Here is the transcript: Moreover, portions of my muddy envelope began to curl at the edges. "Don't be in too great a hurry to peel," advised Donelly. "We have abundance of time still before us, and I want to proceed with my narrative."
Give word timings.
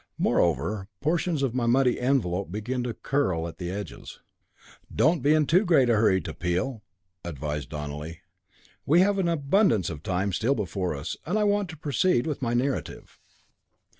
Moreover, 0.17 0.87
portions 0.99 1.43
of 1.43 1.53
my 1.53 1.67
muddy 1.67 1.99
envelope 1.99 2.51
began 2.51 2.81
to 2.85 2.95
curl 2.95 3.47
at 3.47 3.59
the 3.59 3.69
edges. 3.69 4.19
"Don't 4.91 5.21
be 5.21 5.31
in 5.35 5.45
too 5.45 5.63
great 5.63 5.91
a 5.91 5.95
hurry 5.95 6.19
to 6.21 6.33
peel," 6.33 6.81
advised 7.23 7.69
Donelly. 7.69 8.21
"We 8.83 9.01
have 9.01 9.19
abundance 9.19 9.91
of 9.91 10.01
time 10.01 10.33
still 10.33 10.55
before 10.55 10.95
us, 10.95 11.17
and 11.23 11.37
I 11.37 11.43
want 11.43 11.69
to 11.69 11.77
proceed 11.77 12.25
with 12.25 12.41
my 12.41 12.55
narrative." 12.55 13.19